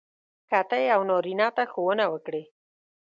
[0.49, 2.43] که ته یو نارینه ته ښوونه وکړې.